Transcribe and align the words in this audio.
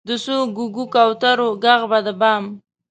د 0.07 0.09
څو 0.23 0.37
ګوګو، 0.55 0.83
کوترو 0.93 1.49
ږغ 1.63 1.81
به 1.91 1.99
د 2.05 2.07
بام، 2.19 2.43